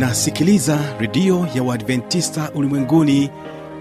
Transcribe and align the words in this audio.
unasikiliza 0.00 0.78
redio 0.98 1.46
ya 1.54 1.62
uadventista 1.62 2.50
ulimwenguni 2.54 3.30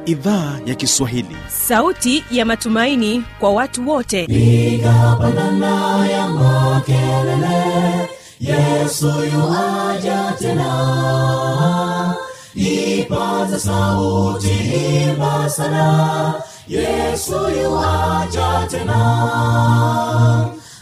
idhaa 0.05 0.59
ya 0.65 0.75
kiswahili. 0.75 1.35
Sauti 1.47 2.23
ya 2.31 2.45
matumaini 2.45 3.23
kwa 3.39 3.51
watu 3.51 3.89
wote. 3.89 4.25
Piga 4.27 5.17
ya 6.11 6.27
makelele 6.29 8.09
yesu 8.39 9.07
yuaja 9.33 10.33
tena. 10.39 12.15
Ipaza 12.55 13.59
sauti 13.59 14.49
imba 15.09 15.49
sana 15.49 16.33
yesu 16.67 17.33
yuaja 17.33 18.67
tena. 18.71 18.99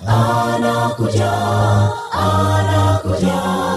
Anakuja 0.08 1.32
anakuja 2.12 3.77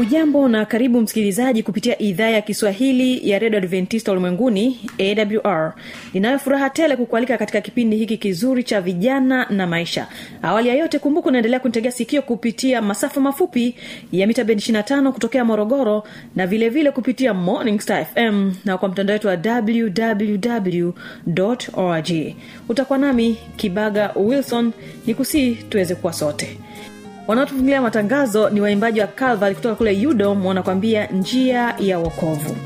hujambo 0.00 0.48
na 0.48 0.64
karibu 0.64 1.00
msikilizaji 1.00 1.62
kupitia 1.62 1.98
idhaa 1.98 2.28
ya 2.28 2.42
kiswahili 2.42 3.30
ya 3.30 3.38
redio 3.38 3.58
adventista 3.58 4.12
ulimwenguni 4.12 4.80
awr 4.98 5.74
ninayo 6.14 6.38
furaha 6.38 6.70
tele 6.70 6.96
kukualika 6.96 7.38
katika 7.38 7.60
kipindi 7.60 7.96
hiki 7.96 8.16
kizuri 8.18 8.64
cha 8.64 8.80
vijana 8.80 9.46
na 9.50 9.66
maisha. 9.66 10.06
Awali 10.42 10.68
ya 10.68 10.74
yote 10.74 10.98
kumbuka 10.98 11.28
unaendelea 11.28 11.60
kunitegea 11.60 11.92
sikio 11.92 12.22
kupitia 12.22 12.82
masafa 12.82 13.20
mafupi 13.20 13.74
ya 14.12 14.26
mita 14.26 14.44
bendi 14.44 14.62
25 14.72 15.10
kutokea 15.12 15.44
morogoro 15.44 16.04
na 16.36 16.46
vilevile 16.46 16.68
vile 16.80 16.90
kupitia 16.90 17.34
morning 17.34 17.80
star 17.80 18.04
fm 18.06 18.52
na 18.64 18.78
kwa 18.78 18.88
mtandao 18.88 19.12
wetu 19.14 19.26
wa 19.28 19.38
www 19.44 20.92
org. 21.74 22.10
Utakuwa 22.68 22.98
nami 22.98 23.36
kibaga 23.56 24.12
wilson 24.16 24.72
ni 25.06 25.14
kusii 25.14 25.54
tuweze 25.54 25.94
kuwa 25.94 26.12
sote 26.12 26.58
wanaotufungilia 27.26 27.82
matangazo 27.82 28.50
ni 28.50 28.60
waimbaji 28.60 29.00
wa 29.00 29.06
calvary 29.06 29.54
kutoka 29.54 29.74
kule 29.74 29.92
yudom 29.94 30.46
wanakwambia 30.46 31.06
njia 31.06 31.74
ya 31.78 31.98
wokovu. 31.98 32.56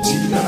Njia 0.00 0.40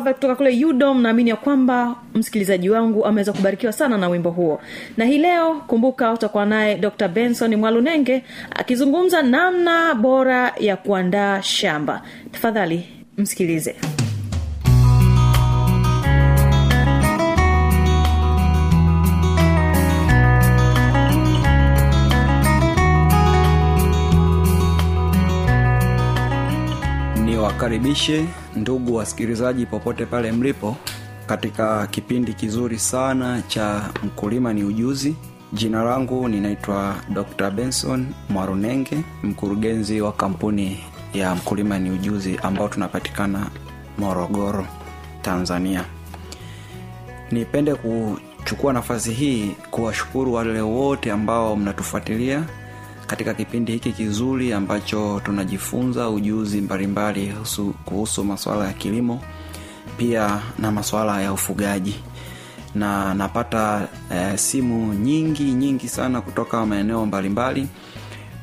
kutoka 0.00 0.34
kule 0.34 0.64
udom. 0.64 1.02
Naamini 1.02 1.30
ya 1.30 1.36
kwamba 1.36 1.94
msikilizaji 2.14 2.70
wangu 2.70 3.04
ameweza 3.04 3.32
kubarikiwa 3.32 3.72
sana 3.72 3.98
na 3.98 4.08
wimbo 4.08 4.30
huo. 4.30 4.60
Na 4.96 5.04
hii 5.04 5.18
leo 5.18 5.54
kumbuka 5.66 6.12
utakuwa 6.12 6.46
naye 6.46 6.74
dr. 6.74 7.08
Benson 7.08 7.56
mwalunenge 7.56 8.24
akizungumza 8.50 9.22
namna 9.22 9.94
bora 9.94 10.52
ya 10.60 10.76
kuandaa 10.76 11.42
shamba. 11.42 12.02
Tafadhali 12.32 12.88
msikilize 13.18 13.76
niwakaribishe 27.58 28.26
ndugu 28.56 28.94
wasikilizaji 28.94 29.66
popote 29.66 30.06
pale 30.06 30.32
mlipo 30.32 30.76
katika 31.26 31.86
kipindi 31.86 32.32
kizuri 32.34 32.78
sana 32.78 33.42
cha 33.42 33.90
mkulima 34.04 34.52
ni 34.52 34.64
ujuzi. 34.64 35.16
Jina 35.52 35.84
langu 35.84 36.28
ninaitwa 36.28 36.94
dr 37.08 37.50
benson 37.50 38.06
mwarunenge 38.28 38.98
mkurugenzi 39.22 40.00
wa 40.00 40.12
kampuni 40.12 40.80
ya 41.14 41.34
mkulima 41.34 41.78
ni 41.78 41.90
ujuzi 41.90 42.38
ambao 42.42 42.68
tunapatikana 42.68 43.46
morogoro 43.98 44.66
tanzania. 45.22 45.84
Nipende 47.30 47.74
kuchukua 47.74 48.72
nafasi 48.72 49.12
hii 49.12 49.50
kuwashukuru 49.70 50.32
wale 50.34 50.60
wote 50.60 51.12
ambao 51.12 51.56
mnatufuatilia 51.56 52.42
katika 53.08 53.34
kipindi 53.34 53.72
hiki 53.72 53.92
kizuri 53.92 54.52
ambacho 54.52 55.20
tunajifunza 55.24 56.10
ujuzi 56.10 56.60
mbalimbali 56.60 57.30
husu- 57.40 57.74
kuhusu 57.84 58.24
masuala 58.24 58.66
ya 58.66 58.72
kilimo 58.72 59.22
pia 59.96 60.40
na 60.58 60.72
masuala 60.72 61.22
ya 61.22 61.32
ufugaji. 61.32 61.94
Na 62.74 63.14
napata 63.14 63.88
e, 64.14 64.36
simu 64.36 64.94
nyingi 64.94 65.42
nyingi 65.42 65.88
sana 65.88 66.20
kutoka 66.20 66.66
maeneo 66.66 67.06
mbalimbali 67.06 67.68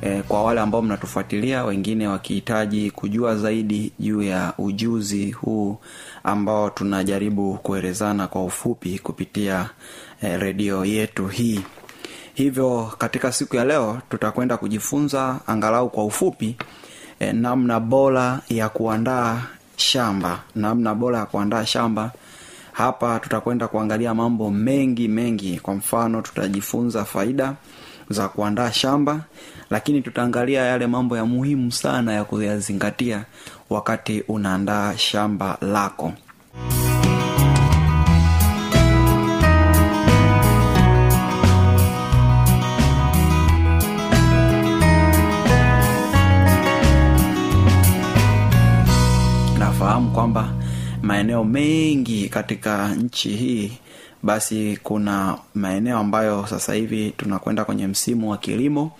e, 0.02 0.22
kwa 0.22 0.42
wale 0.44 0.60
ambao 0.60 0.82
mnatufuatilia 0.82 1.64
wengine 1.64 2.08
wakihitaji 2.08 2.90
kujua 2.90 3.36
zaidi 3.36 3.92
juu 3.98 4.22
ya 4.22 4.52
ujuzi 4.58 5.30
huu 5.30 5.78
ambao 6.24 6.70
tunajaribu 6.70 7.54
kuelezana 7.62 8.26
kwa 8.26 8.44
ufupi 8.44 8.98
kupitia 8.98 9.70
e, 10.22 10.36
redio 10.38 10.84
yetu 10.84 11.26
hii 11.28 11.60
hivyo 12.36 12.92
katika 12.98 13.32
siku 13.32 13.56
ya 13.56 13.64
leo 13.64 14.00
tutakwenda 14.10 14.56
kujifunza 14.56 15.40
angalau 15.46 15.90
kwa 15.90 16.04
ufupi 16.04 16.56
eh, 17.20 17.34
namna 17.34 17.80
bora 17.80 18.40
ya 18.48 18.68
kuandaa 18.68 19.42
shamba. 19.76 20.38
Namna 20.54 20.94
bora 20.94 21.18
ya 21.18 21.26
kuandaa 21.26 21.64
shamba. 21.66 22.12
Hapa 22.72 23.18
tutakwenda 23.20 23.68
kuangalia 23.68 24.14
mambo 24.14 24.50
mengi 24.50 25.08
mengi. 25.08 25.60
Kwa 25.60 25.74
mfano 25.74 26.22
tutajifunza 26.22 27.04
faida 27.04 27.54
za 28.10 28.28
kuandaa 28.28 28.72
shamba 28.72 29.20
lakini 29.70 30.02
tutaangalia 30.02 30.62
yale 30.62 30.86
mambo 30.86 31.16
ya 31.16 31.24
muhimu 31.24 31.72
sana 31.72 32.12
ya 32.12 32.24
kuyazingatia 32.24 33.24
wakati 33.70 34.20
unaandaa 34.28 34.96
shamba 34.96 35.58
lako 35.60 36.12
nafahamu 49.96 50.10
kwamba 50.14 50.48
maeneo 51.02 51.44
mengi 51.44 52.28
katika 52.28 52.94
nchi 52.94 53.28
hii 53.28 53.72
basi 54.22 54.78
kuna 54.82 55.38
maeneo 55.54 55.98
ambayo 55.98 56.46
sasa 56.46 56.74
hivi 56.74 57.10
tunakwenda 57.16 57.64
kwenye 57.64 57.86
msimu 57.86 58.30
wa 58.30 58.36
kilimo 58.36 58.92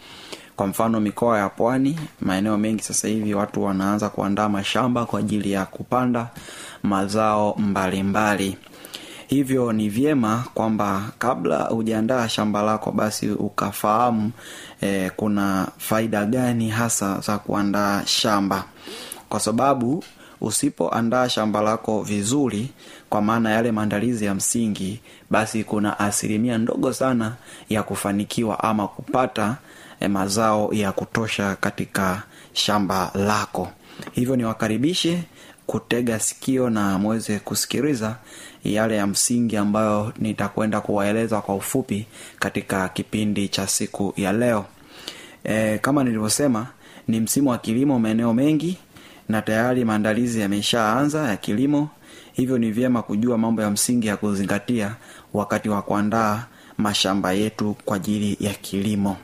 kwa 0.56 0.66
mfano 0.66 1.00
mikoa 1.00 1.38
ya 1.38 1.48
pwani 1.48 1.98
maeneo 2.20 2.58
mengi 2.58 2.82
sasa 2.82 3.08
hivi 3.08 3.34
watu 3.34 3.64
wanaanza 3.64 4.08
kuandaa 4.08 4.48
mashamba 4.48 5.06
kwa 5.06 5.20
ajili 5.20 5.52
ya 5.52 5.66
kupanda 5.66 6.28
mazao 6.82 7.54
mbalimbali 7.58 8.02
mbali. 8.48 8.58
hivyo 9.26 9.72
ni 9.72 9.88
vyema 9.88 10.44
kwamba 10.54 11.02
kabla 11.18 11.58
hujaandaa 11.64 12.28
shamba 12.28 12.62
lako 12.62 12.92
basi 12.92 13.30
ukafahamu 13.30 14.30
eh, 14.80 15.10
kuna 15.16 15.68
faida 15.78 16.24
gani 16.26 16.68
hasa 16.70 17.20
za 17.20 17.38
kuandaa 17.38 18.02
shamba 18.06 18.64
kwa 19.28 19.40
sababu 19.40 20.04
usipoandaa 20.40 21.28
shamba 21.28 21.60
lako 21.60 22.02
vizuri 22.02 22.68
kwa 23.10 23.22
maana 23.22 23.50
yale 23.50 23.72
maandalizi 23.72 24.24
ya 24.24 24.34
msingi 24.34 25.00
basi 25.30 25.64
kuna 25.64 25.98
asilimia 25.98 26.58
ndogo 26.58 26.92
sana 26.92 27.34
ya 27.68 27.82
kufanikiwa 27.82 28.64
ama 28.64 28.88
kupata 28.88 29.56
eh, 30.00 30.10
mazao 30.10 30.68
ya 30.72 30.92
kutosha 30.92 31.56
katika 31.56 32.22
shamba 32.52 33.10
lako. 33.14 33.68
Hivyo 34.12 34.36
niwakaribishe 34.36 35.22
kutega 35.66 36.18
sikio 36.20 36.70
na 36.70 36.98
mweze 36.98 37.38
kusikiliza 37.38 38.16
yale 38.64 38.96
ya 38.96 39.06
msingi 39.06 39.56
ambayo 39.56 40.12
nitakwenda 40.18 40.80
kuwaeleza 40.80 41.40
kwa 41.40 41.54
ufupi 41.54 42.06
katika 42.38 42.88
kipindi 42.88 43.48
cha 43.48 43.66
siku 43.66 44.14
ya 44.16 44.32
leo. 44.32 44.64
E, 45.44 45.78
kama 45.78 46.04
nilivyosema 46.04 46.66
ni 47.08 47.20
msimu 47.20 47.50
wa 47.50 47.58
kilimo 47.58 47.98
maeneo 47.98 48.34
mengi 48.34 48.78
na 49.28 49.42
tayari 49.42 49.84
maandalizi 49.84 50.40
yameshaanza 50.40 51.28
ya 51.28 51.36
kilimo. 51.36 51.88
Hivyo 52.32 52.58
ni 52.58 52.70
vyema 52.70 53.02
kujua 53.02 53.38
mambo 53.38 53.62
ya 53.62 53.70
msingi 53.70 54.06
ya 54.06 54.16
kuzingatia 54.16 54.94
wakati 55.34 55.68
wa 55.68 55.82
kuandaa 55.82 56.44
mashamba 56.78 57.32
yetu 57.32 57.76
kwa 57.84 57.96
ajili 57.96 58.36
ya 58.40 58.54
kilimo. 58.54 59.16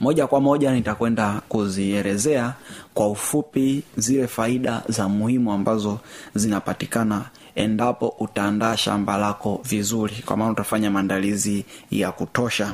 Moja 0.00 0.26
kwa 0.26 0.40
moja 0.40 0.72
nitakwenda 0.72 1.40
kuzielezea 1.48 2.52
kwa 2.94 3.08
ufupi 3.08 3.82
zile 3.96 4.26
faida 4.26 4.82
za 4.88 5.08
muhimu 5.08 5.52
ambazo 5.52 5.98
zinapatikana 6.34 7.24
endapo 7.54 8.08
utaandaa 8.08 8.76
shamba 8.76 9.16
lako 9.16 9.60
vizuri. 9.64 10.14
Kwa 10.26 10.36
maana 10.36 10.50
utafanya 10.52 10.90
maandalizi 10.90 11.64
ya 11.90 12.12
kutosha 12.12 12.72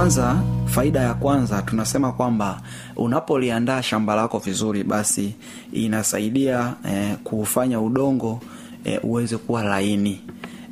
kwanza 0.00 0.42
faida 0.66 1.00
ya 1.00 1.14
kwanza 1.14 1.62
tunasema 1.62 2.12
kwamba 2.12 2.62
unapoliandaa 2.96 3.82
shamba 3.82 4.14
lako 4.14 4.38
vizuri 4.38 4.84
basi 4.84 5.34
inasaidia 5.72 6.74
eh, 6.90 7.16
kufanya 7.24 7.80
udongo 7.80 8.40
eh, 8.84 9.00
uweze 9.04 9.36
kuwa 9.36 9.62
laini. 9.64 10.20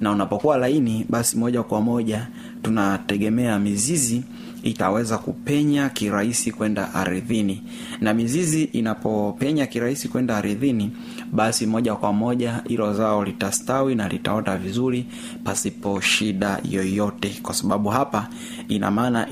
Na 0.01 0.11
unapokuwa 0.13 0.57
laini 0.57 1.07
basi 1.09 1.37
moja 1.37 1.63
kwa 1.63 1.81
moja 1.81 2.27
tunategemea 2.63 3.59
mizizi 3.59 4.23
itaweza 4.63 5.19
kupenya 5.19 5.89
kirahisi 5.89 6.53
kwenda 6.53 6.95
ardhini. 6.95 7.63
Na 8.01 8.15
mizizi 8.15 8.65
inapopenya 8.65 9.67
kirahisi 9.67 10.09
kwenda 10.09 10.37
ardhini 10.37 10.91
basi 11.33 11.67
moja 11.67 11.95
kwa 11.95 12.13
moja 12.13 12.63
hilo 12.67 12.95
zao 12.95 13.25
litastawi 13.25 13.95
na 13.95 14.09
litaota 14.09 14.57
vizuri 14.57 15.07
pasipo 15.45 16.01
shida 16.01 16.61
yoyote. 16.71 17.39
Kwa 17.43 17.55
sababu 17.55 17.89
hapa 17.89 18.29
ina 18.69 18.91
maana 18.91 19.31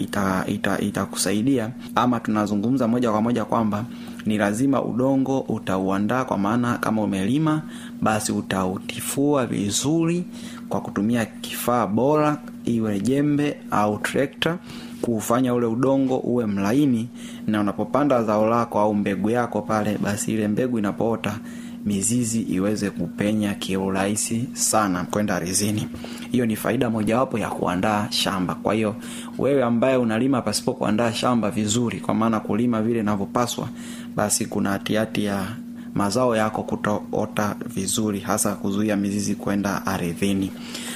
itakusaidia 0.79 1.65
ita, 1.65 1.69
ita 1.69 2.03
ama 2.03 2.21
tunazungumza 2.21 2.89
moja 2.89 3.11
kwa 3.11 3.23
moja 3.23 3.45
kwamba 3.45 3.85
ni 4.27 4.39
lazima 4.39 4.83
udongo 4.83 5.41
utauandaa 5.41 6.25
kwa 6.25 6.39
maana 6.39 6.79
kama 6.79 7.03
umelima 7.03 7.63
basi 8.03 8.33
utautifua 8.33 9.47
vizuri 9.47 10.25
kwa 10.69 10.81
kutumia 10.81 11.25
kifaa 11.25 11.87
bora 11.87 12.39
iwe 12.65 13.01
jembe 13.01 13.57
au 13.71 13.99
trekta 13.99 14.59
kuufanya 15.03 15.55
ule 15.55 15.67
udongo 15.67 16.17
uwe 16.19 16.47
mlaini. 16.47 17.09
Na 17.47 17.61
unapopanda 17.61 18.23
zao 18.25 18.47
lako 18.47 18.81
au 18.81 18.95
mbegu 18.95 19.31
yako 19.31 19.63
pale 19.63 19.99
basi 19.99 20.33
ile 20.33 20.49
mbegu 20.49 20.79
inapoota 20.79 21.39
mizizi 21.87 22.41
iweze 22.43 22.91
kupenya 22.91 23.55
kiurahisi 23.55 24.45
sana 24.53 25.05
kwenda 25.05 25.39
rizini. 25.39 25.89
Hiyo 26.33 26.47
ni 26.47 26.57
faida 26.57 26.91
mojawapo 26.91 27.39
ya 27.39 27.49
kuandaa 27.49 28.07
shamba. 28.11 28.55
Kwa 28.55 28.75
hiyo 28.75 28.97
wewe 29.39 29.63
ambaye 29.65 29.97
unalima 29.97 30.43
pasipo 30.43 30.73
kuandaa 30.75 31.13
shamba 31.13 31.51
vizuri 31.51 32.01
kwa 32.01 32.15
maana 32.15 32.41
kulima 32.41 32.83
vile 32.83 33.01
inavyopaswa 33.01 33.69
basi 34.17 34.47
kuna 34.47 34.71
hatihati 34.71 35.25
ya 35.25 35.47
mazao 35.95 36.37
yako 36.37 36.63
kutoota 36.63 37.57
vizuri 37.75 38.21
hasa 38.21 38.55
kuzuia 38.55 38.97
mizizi 38.97 39.35
kwenda 39.35 39.87
ardhini. 39.87 40.53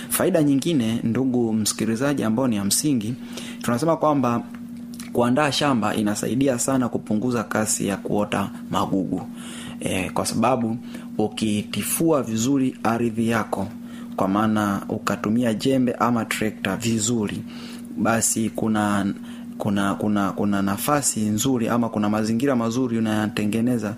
Faida 0.08 0.42
nyingine 0.42 1.00
ndugu 1.04 1.52
msikilizaji 1.52 2.24
ambao 2.24 2.48
ni 2.48 2.56
ya 2.56 2.64
msingi 2.64 3.14
tunasema 3.62 3.96
kwamba 3.96 4.42
kuandaa 5.12 5.52
shamba 5.52 5.94
inasaidia 5.94 6.58
sana 6.58 6.88
kupunguza 6.88 7.42
kasi 7.44 7.86
ya 7.86 7.96
kuota 7.96 8.50
magugu 8.70 9.22
e, 9.80 10.10
kwa 10.10 10.26
sababu 10.26 10.76
ukitifua 11.18 12.22
vizuri 12.22 12.76
ardhi 12.82 13.28
yako 13.28 13.66
kwa 14.16 14.28
maana 14.28 14.82
ukatumia 14.88 15.54
jembe 15.54 15.92
ama 15.92 16.24
trekta 16.24 16.76
vizuri 16.76 17.42
basi 17.98 18.50
kuna 18.50 19.06
kuna 19.58 19.94
kuna 19.94 20.32
kuna 20.32 20.62
nafasi 20.62 21.20
nzuri 21.20 21.68
ama 21.68 21.88
kuna 21.88 22.08
mazingira 22.08 22.56
mazuri 22.56 22.98
unayatengeneza 22.98 23.94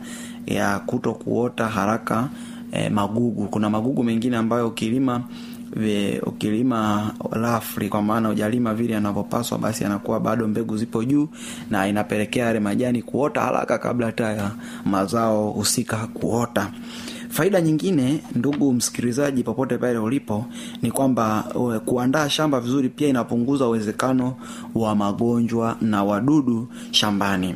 ya 0.46 0.78
kuto 0.78 1.12
kuota 1.14 1.68
haraka 1.68 2.28
e, 2.72 2.88
magugu. 2.88 3.46
Kuna 3.48 3.70
magugu 3.70 4.04
mengine 4.04 4.36
ambayo 4.36 4.68
ukilima 4.68 5.22
ve, 5.76 6.20
ukilima 6.26 7.10
rafli 7.30 7.88
kwa 7.88 8.02
maana 8.02 8.28
ujalima 8.28 8.74
vile 8.74 8.96
anavyopaswa, 8.96 9.58
basi 9.58 9.84
anakuwa 9.84 10.20
bado 10.20 10.48
mbegu 10.48 10.76
zipo 10.76 11.04
juu 11.04 11.28
na 11.70 11.88
inapelekea 11.88 12.46
yale 12.46 12.60
majani 12.60 13.02
kuota 13.02 13.40
haraka 13.40 13.78
kabla 13.78 14.06
hata 14.06 14.32
ya 14.32 14.50
mazao 14.84 15.50
husika 15.50 15.96
kuota 15.96 16.70
faida 17.28 17.60
nyingine 17.60 18.20
ndugu 18.34 18.72
msikilizaji 18.72 19.42
popote 19.42 19.78
pale 19.78 19.98
ulipo 19.98 20.46
ni 20.82 20.90
kwamba 20.90 21.44
uh, 21.54 21.76
kuandaa 21.76 22.28
shamba 22.28 22.60
vizuri 22.60 22.88
pia 22.88 23.08
inapunguza 23.08 23.66
uwezekano 23.66 24.34
wa 24.74 24.94
magonjwa 24.94 25.76
na 25.80 26.04
wadudu 26.04 26.68
shambani 26.90 27.54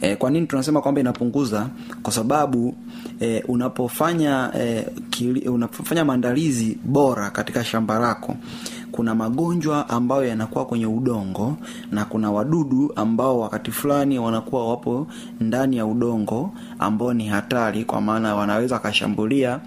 E, 0.00 0.16
kwa 0.16 0.30
nini 0.30 0.46
tunasema 0.46 0.80
kwamba 0.80 1.00
inapunguza? 1.00 1.68
Kwa 2.02 2.12
sababu 2.12 2.74
e, 3.24 3.42
unapofanya 3.48 4.50
e, 4.60 4.86
kili, 5.10 5.48
unapofanya 5.48 6.04
maandalizi 6.04 6.78
bora 6.84 7.30
katika 7.30 7.64
shamba 7.64 7.98
lako 7.98 8.36
kuna 8.92 9.14
magonjwa 9.14 9.88
ambayo 9.88 10.24
yanakuwa 10.24 10.66
kwenye 10.66 10.86
udongo 10.86 11.56
na 11.92 12.04
kuna 12.04 12.30
wadudu 12.32 12.92
ambao 12.96 13.40
wakati 13.40 13.70
fulani 13.70 14.18
wanakuwa 14.18 14.68
wapo 14.68 15.06
ndani 15.40 15.76
ya 15.76 15.86
udongo 15.86 16.50
ambao 16.78 17.14
ni 17.14 17.26
hatari 17.26 17.84
kwa 17.84 18.00
maana 18.00 18.34
wanaweza 18.34 18.74
wakashambulia 18.74 19.60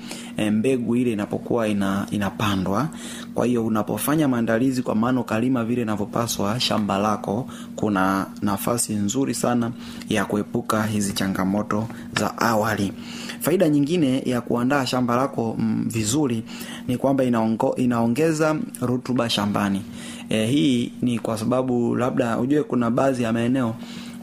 mbegu 0.52 0.96
ile 0.96 1.12
inapokuwa 1.12 1.68
ina, 1.68 2.08
inapandwa. 2.12 2.88
Kwa 3.34 3.46
hiyo 3.46 3.66
unapofanya 3.66 4.28
maandalizi 4.28 4.82
kwa 4.82 4.96
maana 4.96 5.20
ukalima 5.22 5.66
vile 5.66 5.82
inavyopaswa 5.82 6.60
shamba 6.60 6.98
lako 6.98 7.50
kuna 7.76 8.26
nafasi 8.42 8.94
nzuri 8.94 9.34
sana 9.34 9.72
ya 10.10 10.26
kuepuka 10.26 10.84
hizi 10.84 11.14
changamoto 11.14 11.88
za 12.20 12.38
awali. 12.38 12.94
Faida 13.40 13.70
nyingine 13.70 14.20
ya 14.26 14.42
kuandaa 14.42 14.86
shamba 14.86 15.16
lako 15.16 15.56
m, 15.60 15.84
vizuri 15.88 16.44
ni 16.88 16.98
kwamba 16.98 17.24
inaongo, 17.24 17.76
inaongeza 17.76 18.56
rutuba 18.82 19.30
shambani. 19.30 19.82
E, 20.30 20.46
hii 20.46 20.92
ni 21.02 21.20
kwa 21.20 21.38
sababu 21.38 21.96
labda 21.96 22.38
ujue 22.40 22.64
kuna 22.64 22.92
baadhi 22.92 23.24
ya 23.24 23.34
maeneo 23.34 23.76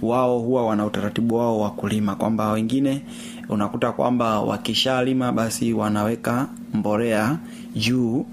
wao 0.02 0.38
huwa 0.38 0.66
wana 0.66 0.87
utaratibu 0.87 1.35
wao 1.35 1.61
wa 1.61 1.71
kulima 1.71 2.14
kwamba 2.14 2.52
wengine 2.52 3.02
unakuta 3.48 3.92
kwamba 3.92 4.40
wakishalima 4.40 5.32
basi 5.32 5.72
wanaweka 5.72 6.46
mbolea 6.74 7.38
juu 7.76 8.26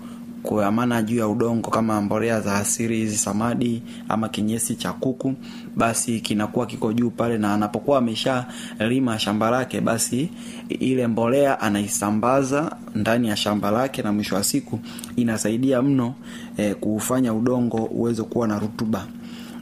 kwa 0.43 0.71
maana 0.71 1.01
juu 1.01 1.17
ya 1.17 1.27
udongo 1.27 1.69
kama 1.69 2.01
mbolea 2.01 2.41
za 2.41 2.55
asili 2.55 2.95
hizi 2.95 3.17
samadi 3.17 3.83
ama 4.09 4.29
kinyesi 4.29 4.75
cha 4.75 4.93
kuku 4.93 5.33
basi 5.75 6.19
kinakuwa 6.19 6.65
kiko 6.65 6.93
juu 6.93 7.09
pale 7.09 7.37
na 7.37 7.53
anapokuwa 7.53 7.97
ameshalima 7.97 9.19
shamba 9.19 9.51
lake 9.51 9.81
basi 9.81 10.29
ile 10.69 11.07
mbolea 11.07 11.59
anaisambaza 11.59 12.75
ndani 12.95 13.27
ya 13.27 13.35
shamba 13.35 13.71
lake 13.71 14.01
na 14.01 14.11
mwisho 14.13 14.35
wa 14.35 14.43
siku 14.43 14.79
inasaidia 15.15 15.81
mno 15.81 16.13
e, 16.57 16.73
kuufanya 16.73 17.33
udongo 17.33 17.77
uweze 17.77 18.23
kuwa 18.23 18.47
na 18.47 18.59
rutuba. 18.59 19.05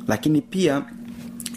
Lakini 0.07 0.41
pia 0.41 0.81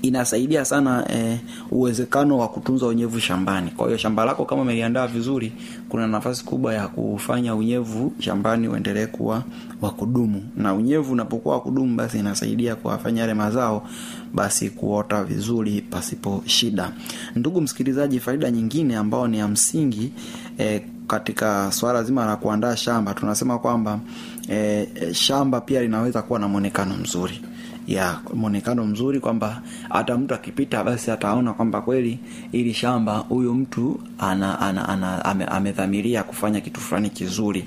inasaidia 0.03 0.65
sana 0.65 1.05
eh, 1.13 1.39
uwezekano 1.71 2.39
wa 2.39 2.49
kutunza 2.49 2.87
unyevu 2.87 3.21
shambani. 3.21 3.71
Kwa 3.71 3.87
hiyo 3.87 3.99
shamba 3.99 4.25
lako 4.25 4.45
kama 4.45 4.63
umeliandaa 4.63 5.07
vizuri 5.07 5.53
kuna 5.89 6.07
nafasi 6.07 6.45
kubwa 6.45 6.75
ya 6.75 6.89
kufanya 6.89 7.55
unyevu 7.55 8.13
shambani 8.19 8.69
uendelee 8.69 9.07
kuwa 9.07 9.43
wa 9.81 9.91
kudumu. 9.91 10.43
Na 10.57 10.75
unyevu 10.75 11.13
unapokuwa 11.13 11.55
wa 11.59 11.87
basi 11.87 12.19
inasaidia 12.19 12.77
kuwafanya 12.77 13.21
yale 13.21 13.35
mazao 13.35 13.89
basi 14.35 14.71
kuota 14.71 15.25
vizuri 15.25 15.81
pasipo 15.81 16.43
shida. 16.47 16.93
Ndugu 17.37 17.61
msikilizaji 17.61 18.21
faida 18.21 18.51
nyingine 18.51 18.97
ambao 18.97 19.29
ni 19.29 19.39
ya 19.39 19.49
msingi 19.49 20.13
eh, 20.59 20.83
katika 21.07 21.73
swala 21.73 22.03
zima 22.03 22.27
la 22.27 22.37
kuandaa 22.37 22.77
shamba 22.77 23.15
tunasema 23.15 23.59
kwamba 23.59 24.01
eh, 24.49 24.89
shamba 25.13 25.61
pia 25.61 25.83
linaweza 25.83 26.23
kuwa 26.23 26.39
na 26.39 26.49
mwonekano 26.49 26.97
mzuri 26.97 27.41
ya 27.87 28.19
mwonekano 28.35 28.85
mzuri 28.85 29.21
kwamba 29.21 29.63
hata 29.91 30.19
mtu 30.19 30.35
akipita 30.35 30.85
basi 30.85 31.11
ataona 31.11 31.53
kwamba 31.53 31.81
kweli 31.81 32.19
ili 32.53 32.75
shamba 32.75 33.17
huyu 33.19 33.55
mtu 33.55 34.01
ana, 34.19 34.61
ana, 34.61 34.89
ana, 34.89 35.25
ame, 35.25 35.45
amedhamiria 35.45 36.23
kufanya 36.23 36.61
kitu 36.61 36.81
fulani 36.81 37.11
kizuri. 37.11 37.65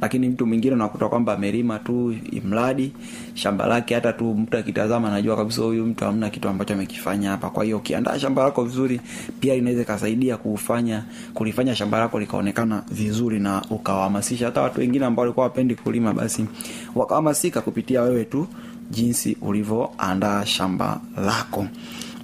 Lakini 0.00 0.28
mtu 0.28 0.46
mwingine 0.46 0.74
unakuta 0.74 1.08
kwamba 1.08 1.32
amelima 1.34 1.78
tu 1.78 2.14
mradi 2.44 2.92
shamba 3.34 3.66
lake 3.66 3.94
hata 3.94 4.12
tu 4.12 4.34
mtu 4.34 4.56
akitazama 4.58 5.08
anajua 5.08 5.36
kabisa 5.36 5.62
huyu 5.62 5.86
mtu 5.86 6.04
hamna 6.04 6.30
kitu 6.30 6.48
ambacho 6.48 6.74
amekifanya 6.74 7.30
hapa. 7.30 7.50
Kwa 7.50 7.64
hiyo 7.64 7.76
ukiandaa 7.76 8.18
shamba 8.18 8.44
lako 8.44 8.64
vizuri 8.64 9.00
pia 9.40 9.54
inaweza 9.54 9.82
ikasaidia 9.82 10.36
kufanya 10.36 11.04
kulifanya 11.34 11.74
shamba 11.76 11.98
lako 11.98 12.20
likaonekana 12.20 12.82
vizuri 12.90 13.38
na 13.40 13.62
ukawahamasisha. 13.70 14.46
Hata 14.46 14.60
watu 14.62 14.80
wengine 14.80 15.04
ambao 15.04 15.22
walikuwa 15.22 15.44
wapendi 15.46 15.74
kulima 15.74 16.12
basi 16.12 16.46
wakahamasika 16.94 17.60
kupitia 17.60 18.02
wewe 18.02 18.24
tu 18.24 18.46
jinsi 18.90 19.36
ulivyoandaa 19.42 20.44
shamba 20.46 21.00
lako. 21.26 21.66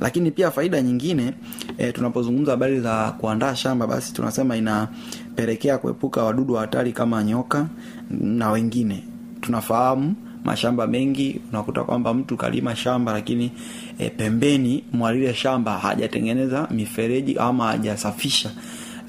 Lakini 0.01 0.31
pia 0.31 0.51
faida 0.51 0.83
nyingine 0.83 1.33
e, 1.79 1.93
tunapozungumza 1.93 2.51
habari 2.51 2.81
za 2.81 3.11
kuandaa 3.13 3.55
shamba 3.55 3.87
basi 3.87 4.13
tunasema 4.13 4.57
inapelekea 4.57 5.79
kuepuka 5.79 6.23
wadudu 6.23 6.55
wa 6.55 6.61
hatari 6.61 6.93
kama 6.93 7.25
nyoka 7.25 7.67
na 8.11 8.51
wengine. 8.51 9.05
Tunafahamu 9.41 10.15
mashamba 10.45 10.87
mengi 10.87 11.41
unakuta 11.51 11.85
kwamba 11.85 12.15
mtu 12.15 12.37
kalima 12.37 12.77
shamba 12.77 13.13
lakini 13.13 13.53
e, 13.99 14.11
pembeni 14.11 14.85
mwa 14.93 15.13
lile 15.13 15.35
shamba 15.35 15.79
hajatengeneza 15.79 16.69
mifereji 16.71 17.37
ama 17.39 17.67
hajasafisha 17.67 18.51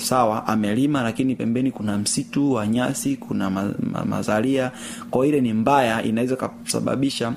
sawa 0.03 0.47
amelima 0.47 1.01
lakini 1.01 1.35
pembeni 1.35 1.71
kuna 1.71 1.97
msitu 1.97 2.51
wa 2.53 2.67
nyasi 2.67 3.15
kuna 3.15 3.49
ma, 3.49 3.71
ma, 3.91 4.05
mazalia. 4.05 4.71
Kwa 5.11 5.27
ile 5.27 5.41
ni 5.41 5.53
mbaya 5.53 6.03
inaweza 6.03 6.35
kusababisha 6.35 7.33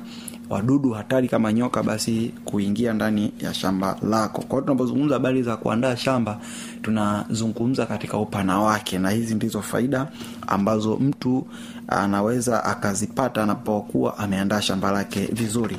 wadudu 0.50 0.90
hatari 0.90 1.28
kama 1.28 1.52
nyoka 1.52 1.82
basi 1.82 2.30
kuingia 2.44 2.92
ndani 2.92 3.32
ya 3.40 3.54
shamba 3.54 3.96
lako. 4.10 4.42
Kwa 4.42 4.60
tunapozungumza 4.62 5.14
habari 5.14 5.42
za 5.42 5.56
kuandaa 5.56 5.96
shamba 5.96 6.38
tunazungumza 6.82 7.86
katika 7.86 8.18
upana 8.18 8.60
wake 8.60 8.98
na 8.98 9.10
hizi 9.10 9.34
ndizo 9.34 9.62
faida 9.62 10.08
ambazo 10.46 10.96
mtu 10.96 11.46
anaweza 11.88 12.64
akazipata 12.64 13.42
anapokuwa 13.42 14.18
ameandaa 14.18 14.60
shamba 14.60 14.90
lake 14.92 15.20
vizuri 15.32 15.76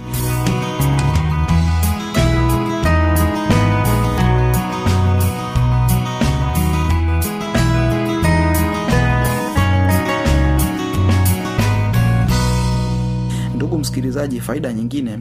msikilizaji 13.98 14.42
faida 14.42 14.74
nyingine 14.74 15.20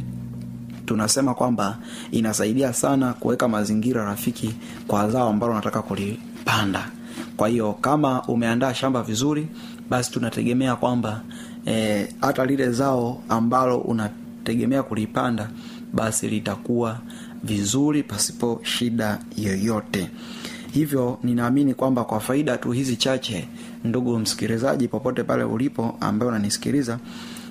tunasema 0.87 1.35
kwamba 1.35 1.79
inasaidia 2.11 2.73
sana 2.73 3.13
kuweka 3.13 3.49
mazingira 3.49 4.05
rafiki 4.05 4.55
kwa 4.87 5.11
zao 5.11 5.29
ambalo 5.29 5.53
unataka 5.53 5.83
kulipanda. 5.83 6.91
Kwa 7.37 7.49
hiyo 7.49 7.73
kama 7.73 8.23
umeandaa 8.23 8.75
shamba 8.75 9.03
vizuri 9.03 9.49
basi 9.91 10.11
tunategemea 10.13 10.77
kwamba 10.77 11.21
e, 11.67 12.09
lile 12.47 12.71
zao 12.73 13.23
ambalo 13.29 13.79
unategemea 13.79 14.83
kulipanda 14.83 15.51
basi 15.93 16.29
litakuwa 16.29 16.99
vizuri 17.45 18.03
pasipo 18.03 18.61
shida 18.63 19.19
yoyote. 19.37 20.11
Hivyo 20.73 21.19
ninaamini 21.23 21.75
kwamba 21.75 22.05
kwa 22.05 22.21
faida 22.21 22.57
tu 22.59 22.73
hizi 22.73 22.97
chache 22.97 23.49
ndugu 23.85 24.19
msikilizaji 24.19 24.89
popote 24.89 25.23
pale 25.23 25.45
ulipo 25.45 25.97
ambaye 26.01 26.29
unanisikiliza 26.31 26.99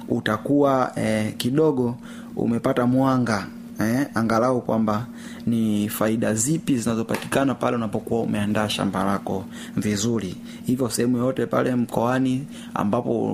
utakuwa 0.10 0.92
eh, 0.96 1.34
kidogo 1.38 1.96
umepata 2.36 2.86
mwanga 2.86 3.48
eh, 3.80 4.08
angalau 4.14 4.62
kwamba 4.62 5.06
ni 5.46 5.90
faida 5.90 6.34
zipi 6.34 6.78
zinazopatikana 6.78 7.56
pale 7.56 7.76
unapokuwa 7.76 8.22
umeandaa 8.22 8.70
shamba 8.70 9.04
lako 9.04 9.46
vizuri. 9.78 10.36
Hivyo 10.66 10.90
sehemu 10.90 11.18
yote 11.18 11.46
pale 11.46 11.76
mkoani 11.76 12.48
ambapo 12.74 13.34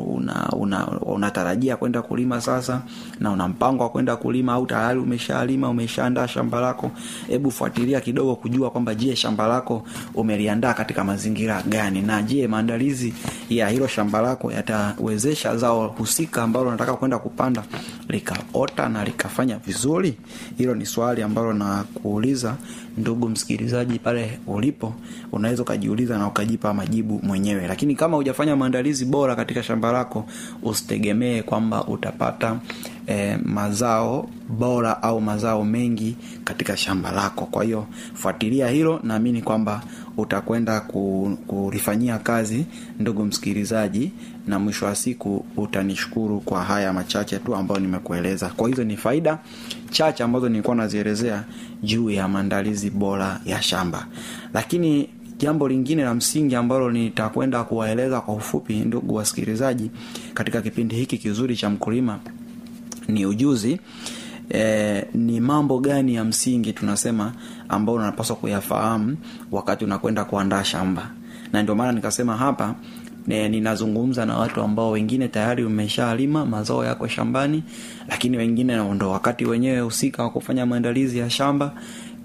unatarajia 1.05 1.73
una, 1.73 1.75
una 1.75 1.77
kwenda 1.77 2.01
kulima 2.01 2.41
sasa 2.41 2.81
na 3.19 3.31
una 3.31 3.47
mpango 3.47 3.83
wa 3.83 3.89
kwenda 3.89 4.15
kulima 4.15 4.53
au 4.53 4.65
tayari 4.65 4.99
umeshalima 4.99 5.69
umeshaandaa 5.69 6.27
shamba 6.27 6.61
lako 6.61 6.91
hebu 7.27 7.51
fuatilia 7.51 8.01
kidogo 8.01 8.35
kujua 8.35 8.69
kwamba 8.71 8.95
je 8.95 9.15
shamba 9.15 9.47
lako 9.47 9.83
umeliandaa 10.13 10.73
katika 10.73 11.03
mazingira 11.03 11.61
gani? 11.61 12.01
Na 12.01 12.21
je 12.21 12.47
maandalizi 12.47 13.13
ya 13.49 13.69
hilo 13.69 13.87
shamba 13.87 14.21
lako 14.21 14.51
yatawezesha 14.51 15.57
zao 15.57 15.87
husika 15.87 16.43
ambalo 16.43 16.67
unataka 16.67 16.93
kwenda 16.93 17.19
kupanda 17.19 17.63
likaota 18.09 18.89
na 18.89 19.03
likafanya 19.05 19.57
vizuri? 19.57 20.17
Hilo 20.57 20.75
ni 20.75 20.85
swali 20.85 21.21
ambalo 21.23 21.53
na 21.53 21.83
kuuliza 22.01 22.55
ndugu 22.98 23.29
msikilizaji 23.29 24.00
pale 24.00 24.39
ulipo 24.48 24.93
unaweza 25.31 25.62
ukajiuliza 25.62 26.17
na 26.17 26.27
ukajipa 26.27 26.74
majibu 26.74 27.20
mwenyewe. 27.24 27.67
Lakini 27.67 27.96
kama 27.96 28.17
hujafanya 28.17 28.55
maandalizi 28.55 29.05
bora 29.05 29.36
katika 29.36 29.63
shamba 29.63 29.91
lako 29.91 30.25
usitegemee 30.63 31.41
kwamba 31.41 31.84
utapata 31.88 32.60
eh, 33.08 33.39
mazao 33.46 34.29
bora 34.50 35.03
au 35.03 35.22
mazao 35.22 35.63
mengi 35.65 36.15
katika 36.43 36.77
shamba 36.77 37.12
lako. 37.12 37.46
Kwa 37.46 37.63
hiyo 37.63 37.86
fuatilia 38.13 38.67
hilo 38.67 39.00
naamini 39.03 39.41
kwamba 39.41 39.81
utakwenda 40.17 40.79
kulifanyia 41.47 42.17
kazi 42.19 42.65
ndugu 42.99 43.25
msikilizaji 43.25 44.11
na 44.47 44.59
mwisho 44.59 44.85
wa 44.85 44.95
siku 44.95 45.45
utanishukuru 45.57 46.39
kwa 46.39 46.63
haya 46.63 46.93
machache 46.93 47.37
tu 47.39 47.55
ambayo 47.55 47.79
nimekueleza. 47.81 48.49
Kwa 48.49 48.69
hizo 48.69 48.83
ni 48.83 48.97
faida 48.97 49.39
chache 49.91 50.23
ambazo 50.23 50.49
nilikuwa 50.49 50.75
nazielezea 50.75 51.43
juu 51.83 52.09
ya 52.09 52.27
maandalizi 52.27 52.89
bora 52.89 53.39
ya 53.45 53.61
shamba. 53.61 54.07
Lakini 54.53 55.09
jambo 55.37 55.67
lingine 55.67 56.03
la 56.03 56.13
msingi 56.13 56.55
ambalo 56.55 56.91
nitakwenda 56.91 57.63
kuwaeleza 57.63 58.21
kwa 58.21 58.33
ufupi 58.33 58.73
ndugu 58.75 59.15
wasikilizaji 59.15 59.91
katika 60.33 60.61
kipindi 60.61 60.95
hiki 60.95 61.17
kizuri 61.17 61.55
cha 61.55 61.69
mkulima 61.69 62.19
ni 63.07 63.25
ujuzi 63.25 63.79
e, 64.53 65.05
ni 65.13 65.39
mambo 65.39 65.79
gani 65.79 66.15
ya 66.15 66.24
msingi 66.24 66.74
tunasema 66.74 67.34
ambao 67.70 67.96
unapaswa 67.96 68.36
kuyafahamu 68.36 69.17
wakati 69.51 69.86
unakwenda 69.86 70.25
kuandaa 70.25 70.63
shamba? 70.63 71.10
Na 71.53 71.63
ndio 71.63 71.75
maana 71.75 71.91
nikasema 71.91 72.38
hapa 72.38 72.75
e, 73.29 73.50
ninazungumza 73.50 74.25
na 74.25 74.38
watu 74.38 74.62
ambao 74.62 74.91
wengine 74.91 75.27
tayari 75.27 75.63
umeshalima 75.65 76.46
mazao 76.46 76.86
yako 76.86 77.08
shambani 77.08 77.63
lakini 78.10 78.38
wengine 78.38 78.93
ndo 78.93 79.10
wakati 79.12 79.46
wenyewe 79.46 79.79
husika 79.79 80.24
wa 80.24 80.29
kufanya 80.29 80.65
maandalizi 80.65 81.20
ya 81.20 81.29
shamba. 81.29 81.72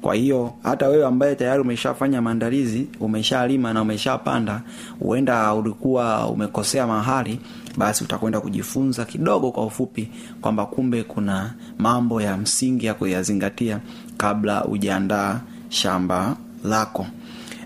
Kwa 0.00 0.14
hiyo 0.14 0.52
hata 0.62 0.88
wewe 0.88 1.06
ambaye 1.06 1.34
tayari 1.34 1.60
umeshafanya 1.60 2.22
maandalizi 2.22 2.86
umeshalima 3.00 3.72
na 3.72 3.82
umeshapanda 3.82 4.62
huenda 5.00 5.54
ulikuwa 5.54 6.28
umekosea 6.28 6.86
mahali 6.86 7.40
basi 7.76 8.04
utakwenda 8.04 8.40
kujifunza 8.40 9.04
kidogo 9.04 9.50
kwa 9.50 9.66
ufupi 9.66 10.10
kwamba 10.40 10.66
kumbe 10.66 11.02
kuna 11.02 11.54
mambo 11.78 12.22
ya 12.22 12.36
msingi 12.36 12.86
ya 12.86 12.94
kuyazingatia 12.94 13.80
kabla 14.16 14.58
hujaandaa 14.58 15.40
shamba 15.68 16.36
lako 16.64 17.06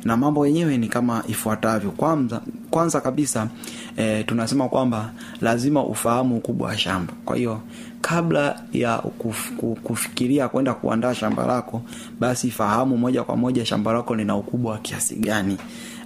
na 0.05 0.17
mambo 0.17 0.47
yenyewe 0.47 0.79
ni 0.79 0.89
kama 0.89 1.25
ifuatavyo. 1.29 1.91
Kwanza 1.91 2.41
kwanza 2.71 3.01
kabisa 3.01 3.49
e, 3.97 4.23
tunasema 4.25 4.69
kwamba 4.69 5.13
lazima 5.41 5.85
ufahamu 5.85 6.37
ukubwa 6.37 6.69
wa 6.69 6.79
shamba. 6.79 7.13
Kwa 7.25 7.37
hiyo 7.37 7.61
kabla 8.01 8.63
ya 8.73 8.99
kuf, 8.99 9.53
kuf, 9.53 9.81
kufikiria 9.81 10.49
kwenda 10.49 10.75
kuandaa 10.75 11.15
shamba 11.15 11.47
lako 11.47 11.83
basi 12.21 12.51
fahamu 12.51 12.97
moja 12.99 13.23
kwa 13.25 13.37
moja 13.37 13.67
shamba 13.67 13.93
lako 13.93 14.15
lina 14.15 14.37
ukubwa 14.37 14.73
wa 14.73 14.79
kiasi 14.79 15.15
gani. 15.17 15.57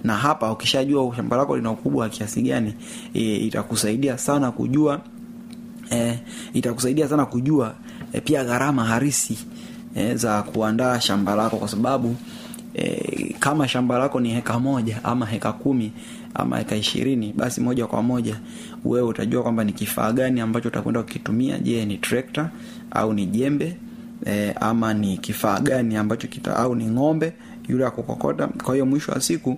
Na 0.03 0.15
hapa 0.17 0.51
ukishajua 0.51 1.15
shamba 1.15 1.37
lako 1.37 1.55
lina 1.57 1.71
ukubwa 1.71 2.03
wa 2.03 2.09
kiasi 2.09 2.41
gani 2.41 2.73
e, 3.13 3.19
itakusaidia 3.35 4.17
sana 4.17 4.51
kujua 4.51 5.01
e, 5.91 6.19
itakusaidia 6.53 7.07
sana 7.09 7.25
kujua 7.25 7.73
e, 8.13 8.21
pia 8.21 8.43
gharama 8.43 8.85
harisi 8.85 9.37
e, 9.95 10.15
za 10.15 10.43
kuandaa 10.43 10.99
shamba 10.99 11.35
lako 11.35 11.57
kwa 11.57 11.67
sababu 11.67 12.15
e, 12.77 13.35
kama 13.39 13.67
shamba 13.67 13.97
lako 13.99 14.19
ni 14.19 14.29
heka 14.29 14.59
moja 14.59 14.99
ama 15.03 15.25
heka 15.25 15.53
kumi 15.53 15.91
ama 16.33 16.57
heka 16.57 16.75
ishirini 16.75 17.33
basi 17.37 17.61
moja 17.61 17.87
kwa 17.87 18.03
moja 18.03 18.39
wewe 18.85 19.07
utajua 19.07 19.43
kwamba 19.43 19.63
ni 19.63 19.73
kifaa 19.73 20.11
gani 20.11 20.41
ambacho 20.41 20.67
utakwenda 20.67 21.03
kukitumia. 21.03 21.59
Je 21.59 21.85
ni 21.85 21.97
trekta 21.97 22.49
au 22.91 23.13
ni 23.13 23.25
jembe 23.25 23.77
e, 24.25 24.51
ama 24.51 24.93
ni 24.93 25.17
kifaa 25.17 25.59
gani 25.59 25.95
ambacho 25.95 26.27
kita 26.27 26.55
au 26.57 26.75
ni 26.75 26.85
ng'ombe 26.85 27.33
yule 27.67 27.85
akukokota 27.85 28.47
kwa 28.47 28.73
hiyo 28.73 28.85
mwisho 28.85 29.11
wa 29.11 29.21
siku 29.21 29.57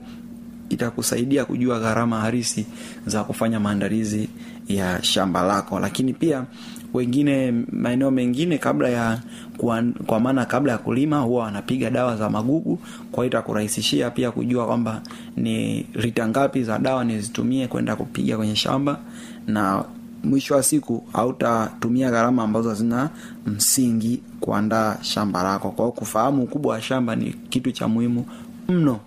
itakusaidia 0.69 1.46
kujua 1.46 1.79
gharama 1.79 2.22
harisi 2.22 2.65
za 3.05 3.24
kufanya 3.24 3.59
maandalizi 3.59 4.29
ya 4.68 5.03
shamba 5.03 5.42
lako. 5.44 5.79
Lakini 5.79 6.13
pia 6.13 6.46
wengine 6.93 7.51
maeneo 7.71 8.11
mengine 8.11 8.57
kabla 8.57 8.89
ya 8.89 9.19
kwa, 9.57 9.83
kwa 10.05 10.19
maana 10.19 10.45
kabla 10.45 10.71
ya 10.71 10.77
kulima 10.77 11.19
huwa 11.19 11.43
wanapiga 11.43 11.89
dawa 11.89 12.17
za 12.17 12.29
magugu. 12.29 12.79
Kwa 13.11 13.23
hiyo 13.23 13.27
itakurahisishia 13.27 14.09
pia 14.09 14.31
kujua 14.31 14.65
kwamba 14.65 15.01
ni 15.37 15.85
lita 15.93 16.27
ngapi 16.27 16.63
za 16.63 16.79
dawa 16.79 17.03
nizitumie 17.05 17.67
kwenda 17.67 17.95
kupiga 17.95 18.37
kwenye 18.37 18.55
shamba. 18.55 19.00
Na 19.47 19.83
mwisho 20.23 20.55
wa 20.55 20.63
siku 20.63 21.03
hautatumia 21.13 22.11
gharama 22.11 22.43
ambazo 22.43 22.69
hazina 22.69 23.09
msingi 23.45 24.21
kuandaa 24.39 24.97
shamba 25.01 25.43
lako. 25.43 25.71
Kwa 25.71 25.85
hiyo 25.85 25.91
kufahamu 25.91 26.43
ukubwa 26.43 26.73
wa 26.73 26.81
shamba 26.81 27.15
ni 27.15 27.35
kitu 27.50 27.71
cha 27.71 27.87
muhimu 27.87 28.25
mno 28.69 29.00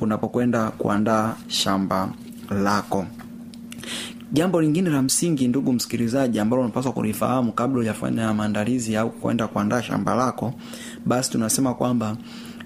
unapokwenda 0.00 0.70
kuandaa 0.70 1.34
shamba 1.48 2.08
lako 2.64 3.06
jambo 4.32 4.60
lingine 4.60 4.90
la 4.90 5.02
msingi 5.02 5.48
ndugu 5.48 5.72
msikilizaji 5.72 6.40
ambalo 6.40 6.62
unapaswa 6.62 6.92
kulifahamu 6.92 7.52
kabla 7.52 7.78
hujafanya 7.78 8.34
maandalizi 8.34 8.96
au 8.96 9.10
kwenda 9.10 9.46
kuandaa 9.48 9.82
shamba 9.82 10.14
lako 10.14 10.54
basi 11.06 11.30
tunasema 11.30 11.74
kwamba 11.74 12.16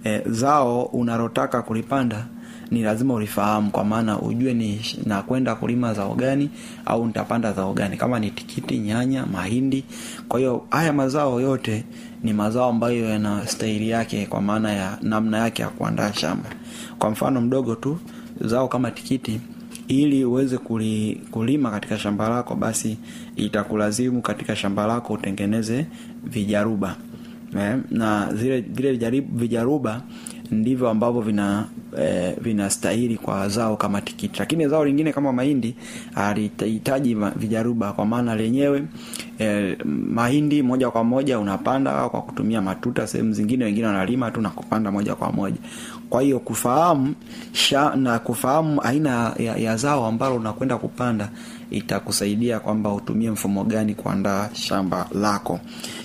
e, 0.05 0.23
zao 0.27 0.83
unalotaka 0.83 1.63
kulipanda 1.63 2.27
ni 2.71 2.83
lazima 2.83 3.15
ulifahamu 3.15 3.71
kwa 3.71 3.85
maana 3.85 4.21
ujue 4.21 4.55
ni 4.55 4.81
nakwenda 5.07 5.55
kulima 5.55 5.95
zao 5.95 6.15
gani 6.15 6.51
au 6.87 7.07
nitapanda 7.07 7.53
zao 7.53 7.73
gani 7.73 7.97
kama 7.97 8.19
ni 8.21 8.31
tikiti 8.31 8.79
nyanya 8.79 9.27
mahindi. 9.27 9.85
Kwa 10.29 10.39
hiyo 10.41 10.67
haya 10.71 10.93
mazao 10.93 11.41
yote 11.41 11.85
ni 12.23 12.33
mazao 12.33 12.69
ambayo 12.69 13.05
yana 13.05 13.47
staili 13.47 13.89
yake 13.91 14.27
kwa 14.27 14.41
maana 14.41 14.73
ya 14.73 14.99
namna 15.03 15.39
yake 15.39 15.63
ya 15.63 15.69
kuandaa 15.69 16.13
shamba. 16.13 16.49
Kwa 16.99 17.11
mfano 17.11 17.41
mdogo 17.41 17.75
tu 17.75 17.99
zao 18.41 18.69
kama 18.69 18.91
tikiti 18.91 19.41
ili 19.89 20.25
uweze 20.25 20.59
kuli, 20.59 21.21
kulima 21.31 21.71
katika 21.71 21.99
shamba 21.99 22.29
lako 22.29 22.55
basi 22.55 22.99
itakulazimu 23.37 24.23
katika 24.23 24.57
shamba 24.57 24.87
lako 24.87 25.13
utengeneze 25.13 25.87
vijaruba. 26.25 26.97
Eh, 27.59 27.77
na 27.91 28.35
zile 28.35 28.61
vile 28.61 29.21
vijaruba 29.21 30.03
ndivyo 30.51 30.89
ambavyo 30.89 31.21
vina 31.21 31.65
eh, 31.99 32.35
vinastahili 32.41 33.17
kwa 33.17 33.49
zao 33.49 33.77
kama 33.77 34.01
tikiti. 34.01 34.39
Lakini 34.39 34.69
zao 34.69 34.85
lingine 34.85 35.13
kama 35.13 35.33
mahindi 35.33 35.75
alihitaji 36.15 37.17
vijaruba 37.37 37.93
kwa 37.93 38.07
maana 38.07 38.35
lenyewe 38.37 38.83
eh, 39.39 39.79
mahindi 39.87 40.63
moja 40.63 40.91
kwa 40.91 41.05
moja 41.05 41.39
unapanda 41.39 42.09
kwa 42.09 42.23
kutumia 42.23 42.63
matuta 42.63 43.07
sehemu 43.07 43.33
zingine 43.33 43.65
wengine 43.65 43.87
wanalima 43.87 44.31
tu 44.31 44.41
na 44.41 44.51
kupanda 44.51 44.91
moja 44.93 45.15
kwa 45.15 45.33
moja 45.33 45.57
kwa 46.11 46.23
hiyo 46.23 46.39
kufahamu 46.39 47.15
sha, 47.53 47.97
na 47.97 48.19
kufahamu 48.19 48.83
aina 48.83 49.33
ya, 49.39 49.57
ya 49.57 49.77
zao 49.77 50.07
ambalo 50.07 50.37
unakwenda 50.37 50.77
kupanda 50.77 51.29
itakusaidia 51.71 52.61
kwamba 52.61 52.93
utumie 52.95 53.31
mfumo 53.31 53.65
gani 53.65 53.95
kuandaa 53.95 54.49
shamba 54.53 55.09
lako. 55.15 55.61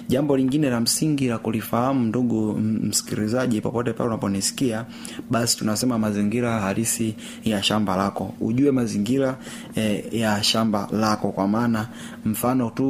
Jambo 0.08 0.38
lingine 0.38 0.70
la 0.70 0.80
msingi 0.80 1.28
la 1.28 1.38
kulifahamu 1.38 2.00
ndugu 2.06 2.54
msikilizaji 2.60 3.62
popote 3.62 3.94
pale 3.94 4.08
unaponisikia 4.10 4.86
basi 5.30 5.58
tunasema 5.58 5.98
mazingira 5.98 6.60
halisi 6.60 7.16
ya 7.44 7.64
shamba 7.64 7.96
lako. 7.96 8.34
Ujue 8.42 8.72
mazingira 8.72 9.38
eh, 9.76 10.04
ya 10.14 10.44
shamba 10.44 10.88
lako 10.92 11.32
kwa 11.32 11.48
maana 11.48 11.88
mfano 12.26 12.70
tu 12.70 12.84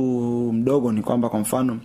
mdogo 0.53 0.91
ni 0.91 1.01
kwamba 1.01 1.29
kwa 1.29 1.39
mfano 1.39 1.79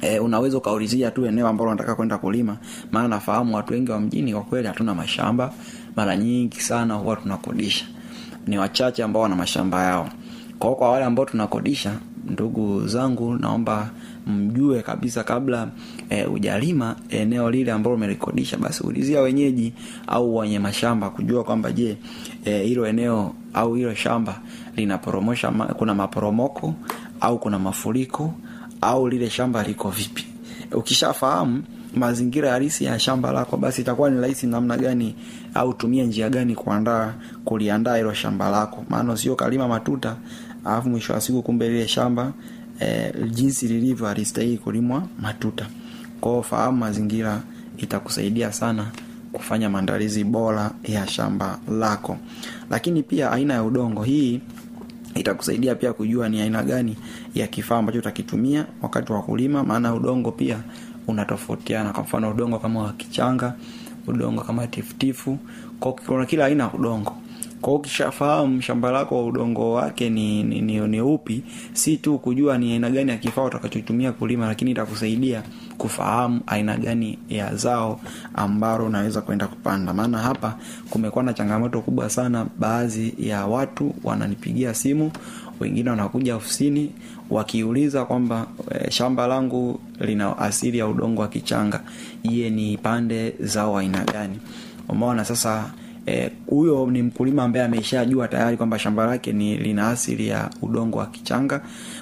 E, 0.00 0.18
unaweza 0.18 0.58
ukaulizia 0.58 1.10
tu 1.10 1.26
eneo 1.26 1.48
ambalo 1.48 1.70
unataka 1.70 1.94
kwenda 1.94 2.18
kulima. 2.18 2.56
Maana 2.92 3.08
nafahamu 3.08 3.56
watu 3.56 3.72
wengi 3.72 3.90
wa 3.90 4.00
mjini 4.00 4.32
kwa 4.32 4.42
kweli 4.42 4.66
hatuna 4.68 4.94
mashamba. 4.94 5.52
Mara 5.96 6.16
nyingi 6.16 6.60
sana 6.60 6.94
huwa 6.94 7.16
tunakodisha. 7.16 7.86
Ni 8.46 8.58
wachache 8.58 9.02
ambao 9.02 9.22
wana 9.22 9.36
mashamba 9.36 9.82
yao. 9.84 10.08
Kwao 10.58 10.74
kwa 10.74 10.90
wale 10.90 11.04
ambao 11.04 11.24
tunakodisha 11.24 11.98
ndugu 12.30 12.86
zangu 12.86 13.34
naomba 13.34 13.90
mjue 14.26 14.82
kabisa 14.82 15.24
kabla 15.24 15.68
e, 16.10 16.24
ujalima 16.24 16.96
eneo 17.10 17.50
lile 17.50 17.72
ambalo 17.72 17.96
umelikodisha. 17.96 18.56
Basi 18.56 18.82
ulizia 18.84 19.20
wenyeji 19.20 19.72
au 20.06 20.36
wenye 20.36 20.58
mashamba 20.58 21.10
kujua 21.10 21.44
kwamba 21.44 21.72
je 21.72 21.96
hilo 22.44 22.86
e, 22.86 22.90
eneo 22.90 23.34
au 23.54 23.74
hilo 23.74 23.94
shamba 23.94 24.40
linaporomosha 24.76 25.50
kuna 25.50 25.94
maporomoko 25.94 26.74
au 27.20 27.38
kuna 27.38 27.58
mafuriko 27.58 28.34
au 28.80 29.08
lile 29.08 29.30
shamba 29.30 29.62
liko 29.62 29.90
vipi. 29.90 30.26
Ukishafahamu 30.72 31.62
mazingira 31.94 32.50
halisi 32.50 32.84
ya 32.84 32.98
shamba 32.98 33.32
lako 33.32 33.56
basi 33.56 33.80
itakuwa 33.80 34.10
ni 34.10 34.20
rahisi 34.20 34.46
namna 34.46 34.76
gani 34.76 35.14
au 35.54 35.74
tumia 35.74 36.04
njia 36.04 36.30
gani 36.30 36.54
kuandaa 36.54 37.14
kuliandaa 37.44 37.96
hilo 37.96 38.14
shamba 38.14 38.50
lako. 38.50 38.84
Maana 38.88 39.16
sio 39.16 39.36
kalima 39.36 39.68
matuta 39.68 40.16
alafu 40.64 40.88
mwisho 40.88 41.12
wa 41.12 41.20
siku 41.20 41.42
kumbe 41.42 41.68
lile 41.68 41.88
shamba 41.88 42.32
eh, 42.80 43.14
jinsi 43.30 43.68
lilivyo 43.68 44.06
halistahili 44.06 44.58
kulimwa 44.58 45.02
matuta. 45.22 45.66
Kwao 46.20 46.42
fahamu 46.42 46.78
mazingira 46.78 47.42
itakusaidia 47.78 48.52
sana 48.52 48.86
kufanya 49.32 49.70
maandalizi 49.70 50.24
bora 50.24 50.70
ya 50.84 51.06
shamba 51.06 51.58
lako. 51.70 52.16
Lakini 52.70 53.02
pia 53.02 53.30
aina 53.32 53.54
ya 53.54 53.64
udongo 53.64 54.02
hii 54.02 54.40
itakusaidia 55.14 55.74
pia 55.74 55.92
kujua 55.92 56.28
ni 56.28 56.40
aina 56.40 56.62
gani 56.62 56.96
ya 57.40 57.46
kifaa 57.46 57.78
ambacho 57.78 57.98
utakitumia 57.98 58.66
wakati 58.82 59.12
wa 59.12 59.22
kulima 59.22 59.64
maana 59.64 59.94
udongo 59.94 60.32
pia 60.32 60.58
unatofautiana. 61.06 61.92
Kwa 61.92 62.02
mfano 62.02 62.30
udongo 62.30 62.58
kama 62.58 62.82
wa 62.82 62.92
udongo 64.06 64.40
kama 64.42 64.66
tifutifu 64.66 65.38
kuna 66.06 66.26
kila 66.26 66.44
aina 66.44 66.64
ya 66.64 66.72
udongo. 66.72 67.16
Kwa 67.60 67.74
ukishafahamu 67.74 68.62
shamba 68.62 68.90
lako 68.90 69.26
udongo 69.26 69.72
wake 69.72 70.10
ni, 70.10 70.42
ni, 70.42 70.60
ni, 70.60 70.80
ni 70.80 71.00
upi 71.00 71.42
si 71.72 71.96
tu 71.96 72.18
kujua 72.18 72.58
ni 72.58 72.72
aina 72.72 72.90
gani 72.90 73.10
ya 73.10 73.16
kifaa 73.16 73.44
utakachotumia 73.44 74.12
kulima 74.12 74.46
lakini 74.46 74.70
itakusaidia 74.70 75.42
kufahamu 75.78 76.40
aina 76.46 76.76
gani 76.76 77.18
ya 77.28 77.54
zao 77.56 78.00
ambalo 78.34 78.86
unaweza 78.86 79.20
kwenda 79.20 79.46
kupanda. 79.46 79.94
Maana 79.94 80.18
hapa 80.18 80.56
kumekuwa 80.90 81.24
na 81.24 81.32
changamoto 81.34 81.80
kubwa 81.80 82.10
sana 82.10 82.46
baadhi 82.58 83.14
ya 83.18 83.46
watu 83.46 83.94
wananipigia 84.04 84.74
simu 84.74 85.10
wengine 85.60 85.90
wanakuja 85.90 86.36
ofisini 86.36 86.90
wakiuliza 87.30 88.04
kwamba 88.04 88.46
e, 88.70 88.90
shamba 88.90 89.26
langu 89.26 89.80
lina 90.00 90.38
asili 90.38 90.78
ya 90.78 90.86
udongo 90.86 91.22
wa 91.22 91.28
kichanga. 91.28 91.80
Je 92.24 92.50
ni 92.50 92.76
pande 92.78 93.34
zao 93.40 93.78
aina 93.78 94.04
gani? 94.04 94.38
Umeona 94.88 95.24
sasa 95.24 95.70
huyo 96.46 96.86
e, 96.88 96.90
ni 96.90 97.02
mkulima 97.02 97.44
ambaye 97.44 97.64
ameshajua 97.64 98.28
tayari 98.28 98.56
kwamba 98.56 98.78
shamba 98.78 99.06
lake 99.06 99.32
ni 99.32 99.56
lina 99.56 99.88
asili 99.88 100.28
ya 100.28 100.50
udongo 100.62 100.98
wa 100.98 101.06
kichanga. 101.06 101.60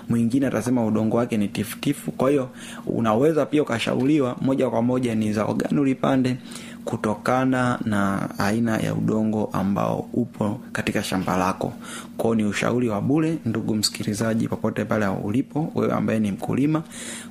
Mwingine 0.08 0.46
atasema 0.46 0.86
udongo 0.86 1.16
wake 1.16 1.36
ni 1.36 1.48
tifutifu. 1.48 2.12
Kwa 2.12 2.30
hiyo 2.30 2.48
unaweza 2.86 3.46
pia 3.46 3.62
ukashauriwa 3.62 4.36
moja 4.40 4.70
kwa 4.70 4.82
moja 4.82 5.14
ni 5.14 5.32
zao 5.32 5.54
gani 5.54 5.80
ulipande 5.80 6.36
kutokana 6.86 7.78
na 7.84 8.28
aina 8.38 8.76
ya 8.78 8.94
udongo 8.94 9.50
ambao 9.52 10.08
upo 10.12 10.60
katika 10.72 11.02
shamba 11.02 11.36
lako. 11.36 11.72
Kwao 12.16 12.34
ni 12.34 12.44
ushauri 12.44 12.88
wa 12.88 13.00
bure 13.00 13.38
ndugu 13.44 13.74
msikilizaji 13.74 14.48
popote 14.48 14.84
pale 14.84 15.06
ulipo 15.06 15.72
wewe 15.74 15.92
ambaye 15.92 16.18
ni 16.20 16.32
mkulima 16.32 16.82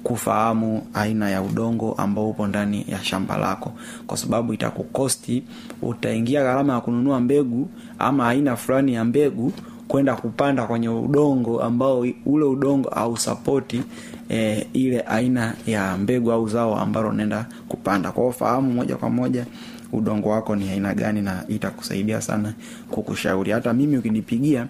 kufahamu 0.04 0.88
aina 0.94 1.30
ya 1.30 1.42
udongo 1.42 1.94
ambao 1.94 2.30
upo 2.30 2.48
ndani 2.48 2.86
ya 2.88 3.04
shamba 3.04 3.38
lako. 3.38 3.72
Kwa 4.08 4.18
sababu 4.18 4.54
itakukosti 4.54 5.44
utaingia 5.82 6.44
gharama 6.44 6.74
ya 6.74 6.82
kununua 6.82 7.20
mbegu 7.20 7.70
ama 8.00 8.28
aina 8.30 8.56
fulani 8.56 8.94
ya 8.94 9.04
mbegu 9.06 9.54
kwenda 9.88 10.16
kupanda 10.16 10.64
kwenye 10.66 10.90
udongo 10.90 11.62
ambao 11.62 12.00
ule 12.26 12.46
udongo 12.46 12.90
ausapoti 12.90 13.82
e, 14.30 14.68
ile 14.74 15.00
aina 15.02 15.54
ya 15.68 15.98
mbegu 15.98 16.32
au 16.32 16.50
zao 16.50 16.78
ambalo 16.80 17.10
unaenda 17.10 17.46
kupanda. 17.68 18.12
Kwao 18.12 18.32
fahamu 18.32 18.74
moja 18.74 18.96
kwa 18.96 19.10
moja 19.10 19.46
udongo 19.92 20.30
wako 20.30 20.56
ni 20.56 20.70
aina 20.70 20.94
gani 20.94 21.22
na 21.22 21.44
itakusaidia 21.48 22.22
sana 22.22 22.54
kukushauri. 22.92 23.52
Hata 23.52 23.74
mimi 23.74 23.98
ukinipigia 23.98 24.68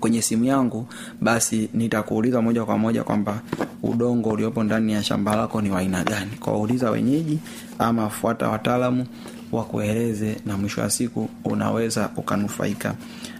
kwenye 0.00 0.22
simu 0.22 0.44
yangu 0.44 0.86
basi 1.20 1.68
nitakuuliza 1.74 2.42
moja 2.42 2.64
kwa 2.64 2.78
moja 2.78 3.04
kwamba 3.04 3.40
udongo 3.82 4.30
uliopo 4.30 4.64
ndani 4.64 4.92
ya 4.92 5.02
shamba 5.02 5.36
lako 5.36 5.60
ni 5.60 5.70
wa 5.70 5.84
gani. 5.84 6.30
Kwauliza 6.40 6.90
wenyeji 6.90 7.38
ama 7.78 8.10
fuata 8.10 8.48
wataalamu 8.48 9.06
wakueleze 9.52 10.36
na 10.46 10.56
mwisho 10.58 10.80
wa 10.80 10.90
siku 10.90 11.28
unaweza 11.44 12.10
ukanufaika 12.16 12.94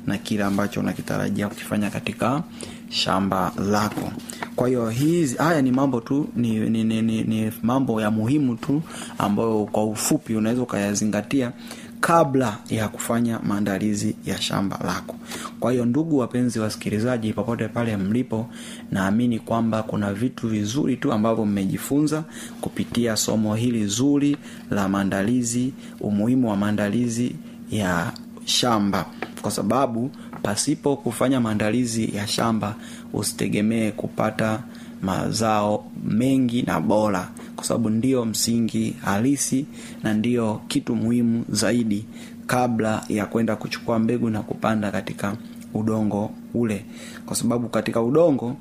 na 0.06 0.18
kile 0.18 0.44
ambacho 0.44 0.80
unakitarajia 0.80 1.48
kukifanya 1.48 1.90
katika 1.90 2.42
shamba 2.88 3.52
lako. 3.70 4.12
Kwa 4.56 4.68
hiyo 4.68 4.88
hizi 4.90 5.36
haya 5.36 5.62
ni 5.62 5.72
mambo 5.72 6.00
tu 6.00 6.28
ni, 6.36 6.50
ni, 6.60 6.84
ni, 6.84 7.02
ni, 7.02 7.22
ni 7.22 7.52
mambo 7.62 8.00
ya 8.00 8.10
muhimu 8.10 8.56
tu 8.56 8.82
ambayo 9.18 9.64
kwa 9.72 9.84
ufupi 9.84 10.34
unaweza 10.34 10.62
ukayazingatia 10.62 11.52
kabla 12.00 12.58
ya 12.70 12.88
kufanya 12.88 13.38
maandalizi 13.38 14.16
ya 14.26 14.40
shamba 14.42 14.78
lako. 14.84 15.16
Kwa 15.60 15.72
hiyo 15.72 15.84
ndugu 15.84 16.18
wapenzi 16.18 16.60
wasikilizaji 16.60 17.32
popote 17.32 17.68
pale 17.68 17.96
mlipo 17.96 18.46
naamini 18.90 19.38
kwamba 19.38 19.82
kuna 19.82 20.12
vitu 20.14 20.48
vizuri 20.48 20.96
tu 20.96 21.12
ambavyo 21.12 21.44
mmejifunza 21.44 22.24
kupitia 22.60 23.16
somo 23.16 23.54
hili 23.54 23.86
zuri 23.86 24.36
la 24.70 24.88
maandalizi 24.88 25.72
umuhimu 26.00 26.50
wa 26.50 26.56
maandalizi 26.56 27.36
ya 27.70 28.12
shamba 28.44 29.06
kwa 29.42 29.50
sababu 29.50 30.10
pasipo 30.42 30.96
kufanya 30.96 31.40
maandalizi 31.40 32.16
ya 32.16 32.26
shamba 32.26 32.74
usitegemee 33.12 33.90
kupata 33.90 34.62
mazao 35.02 35.84
mengi 36.04 36.62
na 36.62 36.80
bora 36.80 37.28
kwa 37.56 37.64
sababu 37.64 37.90
ndio 37.90 38.24
msingi 38.24 38.96
halisi 39.04 39.66
na 40.02 40.14
ndio 40.14 40.60
kitu 40.68 40.96
muhimu 40.96 41.44
zaidi 41.48 42.04
kabla 42.46 43.04
ya 43.08 43.26
kwenda 43.26 43.56
kuchukua 43.56 43.98
mbegu 43.98 44.30
na 44.30 44.42
kupanda 44.42 44.90
katika 44.90 45.36
udongo 45.74 46.30
ule. 46.54 46.84
Kwa 47.26 47.36
sababu 47.36 47.68
katika 47.68 48.02
udongo 48.02 48.56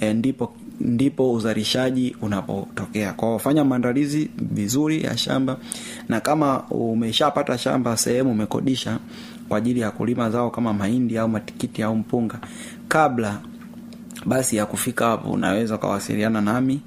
e, 0.00 0.14
ndipo 0.14 0.52
ndipo 0.80 1.32
uzalishaji 1.32 2.16
unapotokea. 2.22 3.12
Kwao 3.12 3.38
fanya 3.38 3.64
maandalizi 3.64 4.30
vizuri 4.38 5.02
ya 5.04 5.16
shamba 5.16 5.56
na 6.08 6.20
kama 6.20 6.62
umeshapata 6.70 7.58
shamba 7.58 7.96
sehemu 7.96 8.30
umekodisha 8.30 8.98
kwa 9.48 9.58
ajili 9.58 9.80
ya 9.80 9.90
kulima 9.90 10.30
zao 10.30 10.50
kama 10.50 10.72
mahindi 10.72 11.18
au 11.18 11.28
matikiti 11.28 11.82
au 11.82 11.96
mpunga. 11.96 12.38
Kabla 12.88 13.40
basi 14.26 14.56
ya 14.56 14.66
kufika 14.66 15.06
hapo 15.06 15.30
unaweza 15.30 15.74
ukawasiliana 15.74 16.40
nami 16.40 16.80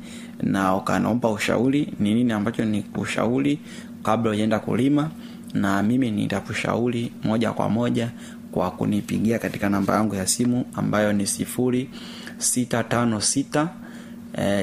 na 0.44 0.76
ukanaomba 0.76 1.30
ushauri 1.30 1.94
ni 2.00 2.14
nini 2.14 2.32
ambacho 2.34 2.66
ni 2.66 2.84
kushauri 2.84 3.60
kabla 4.04 4.32
ujaenda 4.32 4.60
kulima 4.60 5.10
na 5.54 5.84
mimi 5.84 6.12
nitakushauri 6.12 7.12
moja 7.24 7.52
kwa 7.52 7.70
moja 7.70 8.12
kwa 8.52 8.72
kunipigia 8.72 9.40
katika 9.40 9.70
namba 9.70 9.94
yangu 9.96 10.16
ya 10.16 10.28
simu 10.28 10.66
ambayo 10.76 11.14
ni 11.14 11.28
sifuri 11.28 11.90
sita 12.38 12.84
tano 12.84 13.22
sita 13.22 13.70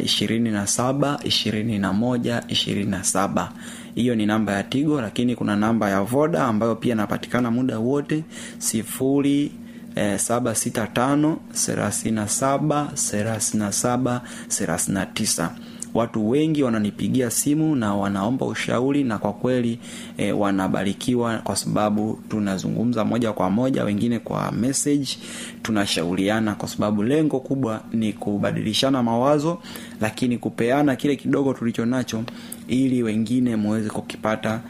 ishirini 0.05 0.51
na 0.51 0.67
saba 0.67 1.21
ishirini 1.25 1.79
na 1.79 1.93
moja 1.93 2.43
ishirini 2.49 2.91
na 2.91 3.05
saba. 3.05 3.53
Hiyo 3.95 4.15
ni 4.15 4.27
namba 4.27 4.53
ya 4.53 4.63
tigo 4.63 5.01
lakini 5.01 5.37
kuna 5.37 5.57
namba 5.57 5.91
ya 5.91 6.03
voda 6.03 6.45
ambayo 6.45 6.77
pia 6.77 6.93
inapatikana 6.93 7.51
muda 7.51 7.79
wote. 7.79 8.25
Sifuri 8.59 9.53
eh, 9.95 10.19
saba 10.19 10.55
sita 10.55 10.87
tano 10.87 11.39
thelathini 11.53 12.15
na 12.15 12.29
saba 12.29 12.93
thelathini 13.11 13.63
na 13.63 13.73
saba 13.73 14.23
thelathini 14.49 14.95
na 14.95 15.07
tisa 15.07 15.51
watu 15.97 16.31
wengi 16.31 16.63
wananipigia 16.63 17.31
simu 17.31 17.77
na 17.77 17.95
wanaomba 17.95 18.47
ushauri 18.47 19.05
na 19.05 19.19
kwa 19.19 19.33
kweli 19.33 19.79
e, 20.17 20.33
wanabarikiwa 20.33 21.39
kwa 21.39 21.57
sababu 21.57 22.19
tunazungumza 22.29 23.05
moja 23.05 23.33
kwa 23.33 23.51
moja 23.51 23.85
wengine 23.85 24.19
kwa 24.19 24.53
message 24.53 25.09
tunashauriana 25.63 26.55
kwa 26.55 26.69
sababu 26.69 27.03
lengo 27.03 27.41
kubwa 27.41 27.81
ni 27.93 28.13
kubadilishana 28.13 29.03
mawazo 29.03 29.59
lakini 30.01 30.39
kupeana 30.39 30.97
kile 30.97 31.17
kidogo 31.17 31.53
tulicho 31.55 31.87
nacho 31.87 32.23
ili 32.69 33.03
wengine 33.03 33.57
muweze 33.57 33.91
kukipata 33.91 34.61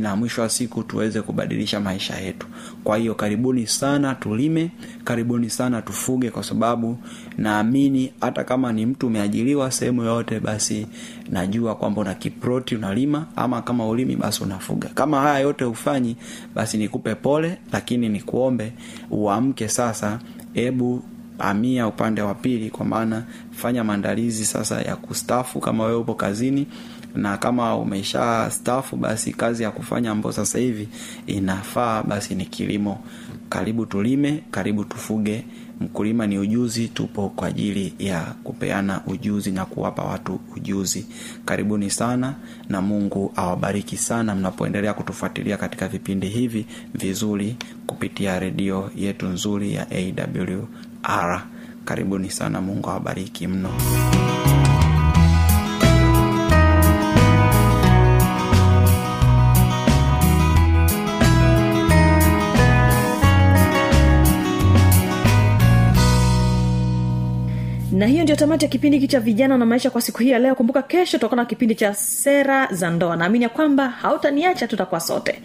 na 0.00 0.16
mwisho 0.16 0.42
wa 0.42 0.48
siku 0.48 0.82
tuweze 0.82 1.22
kubadilisha 1.22 1.80
maisha 1.80 2.16
yetu. 2.18 2.46
Kwa 2.84 2.96
hiyo 2.96 3.14
karibuni 3.14 3.66
sana 3.66 4.14
tulime 4.14 4.70
karibuni 5.04 5.50
sana 5.50 5.82
tufuge 5.82 6.30
kwa 6.30 6.42
sababu 6.44 6.98
naamini 7.38 8.12
hata 8.20 8.44
kama 8.44 8.72
ni 8.72 8.86
mtu 8.86 9.06
umeajiriwa 9.06 9.70
sehemu 9.70 10.02
yoyote 10.02 10.40
basi 10.40 10.86
najua 11.30 11.74
kwamba 11.74 12.00
una 12.00 12.14
kiproti 12.14 12.76
unalima 12.76 13.26
ama 13.36 13.62
kama 13.62 13.88
ulimi 13.88 14.16
basi 14.16 14.42
unafuga. 14.42 14.88
Kama 14.88 15.20
haya 15.20 15.38
yote 15.38 15.64
ufanyi 15.64 16.16
basi 16.54 16.78
nikupe 16.78 17.14
pole 17.14 17.58
lakini 17.72 18.08
nikuombe 18.08 18.72
uamke 19.10 19.68
sasa. 19.68 20.18
Hebu 20.52 21.02
amia 21.38 21.86
upande 21.86 22.22
wa 22.22 22.34
pili 22.34 22.70
kwa 22.70 22.86
maana 22.86 23.24
fanya 23.50 23.84
maandalizi 23.84 24.44
sasa 24.44 24.82
ya 24.82 24.96
kustafu 24.96 25.60
kama 25.60 25.84
wewe 25.84 25.96
upo 25.96 26.14
kazini 26.14 26.66
na 27.14 27.36
kama 27.36 27.76
umesha 27.76 28.50
stafu 28.50 28.96
basi 28.96 29.32
kazi 29.32 29.62
ya 29.62 29.70
kufanya 29.70 30.10
ambayo 30.10 30.32
sasa 30.32 30.58
hivi 30.58 30.88
inafaa 31.26 32.02
basi 32.02 32.34
ni 32.34 32.44
kilimo. 32.46 32.98
Karibu 33.48 33.86
tulime 33.86 34.42
karibu 34.50 34.84
tufuge. 34.84 35.44
Mkulima 35.80 36.26
ni 36.26 36.38
ujuzi 36.38 36.88
tupo 36.88 37.28
kwa 37.28 37.48
ajili 37.48 37.94
ya 37.98 38.20
kupeana 38.44 39.00
ujuzi 39.06 39.50
na 39.50 39.64
kuwapa 39.64 40.02
watu 40.02 40.40
ujuzi. 40.56 41.06
Karibuni 41.44 41.90
sana 41.90 42.34
na 42.68 42.80
mungu 42.80 43.32
awabariki 43.36 43.96
sana 43.96 44.34
mnapoendelea 44.34 44.94
kutufuatilia 44.94 45.56
katika 45.56 45.88
vipindi 45.88 46.28
hivi 46.28 46.66
vizuri 46.94 47.56
kupitia 47.86 48.38
redio 48.38 48.90
yetu 48.96 49.26
nzuri 49.26 49.74
ya 49.74 49.86
awr 49.90 51.42
karibuni 51.84 52.30
sana 52.30 52.60
mungu 52.60 52.90
awabariki 52.90 53.46
mno 53.46 53.70
na 68.02 68.08
hiyo 68.08 68.22
ndio 68.22 68.36
tamati 68.36 68.64
ya 68.64 68.70
kipindi 68.70 68.98
hiki 68.98 69.08
cha 69.12 69.20
vijana 69.20 69.58
na 69.58 69.66
maisha 69.66 69.90
kwa 69.90 70.00
siku 70.00 70.18
hii 70.22 70.30
ya 70.30 70.38
leo. 70.38 70.54
Kumbuka 70.54 70.82
kesho 70.82 71.18
tutakuwa 71.18 71.36
na 71.36 71.44
kipindi 71.44 71.74
cha 71.74 71.94
sera 71.94 72.68
za 72.70 72.90
ndoa. 72.90 73.16
Naamini 73.16 73.44
ya 73.44 73.48
kwamba 73.50 73.88
hautaniacha 73.88 74.68
tutakuwa 74.68 75.00
sote. 75.00 75.42